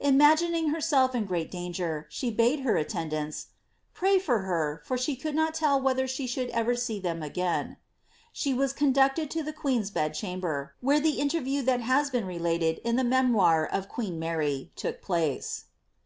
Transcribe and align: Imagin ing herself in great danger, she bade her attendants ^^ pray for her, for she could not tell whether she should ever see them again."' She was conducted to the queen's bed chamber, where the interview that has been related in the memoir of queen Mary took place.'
Imagin 0.00 0.54
ing 0.54 0.68
herself 0.68 1.14
in 1.14 1.24
great 1.24 1.50
danger, 1.50 2.04
she 2.10 2.30
bade 2.30 2.60
her 2.60 2.76
attendants 2.76 3.44
^^ 3.44 3.46
pray 3.94 4.18
for 4.18 4.40
her, 4.40 4.82
for 4.84 4.98
she 4.98 5.16
could 5.16 5.34
not 5.34 5.54
tell 5.54 5.80
whether 5.80 6.06
she 6.06 6.26
should 6.26 6.50
ever 6.50 6.76
see 6.76 7.00
them 7.00 7.22
again."' 7.22 7.78
She 8.30 8.52
was 8.52 8.74
conducted 8.74 9.30
to 9.30 9.42
the 9.42 9.54
queen's 9.54 9.88
bed 9.90 10.12
chamber, 10.12 10.74
where 10.82 11.00
the 11.00 11.18
interview 11.18 11.62
that 11.62 11.80
has 11.80 12.10
been 12.10 12.26
related 12.26 12.76
in 12.84 12.96
the 12.96 13.04
memoir 13.04 13.64
of 13.66 13.88
queen 13.88 14.18
Mary 14.18 14.70
took 14.76 15.00
place.' 15.00 15.64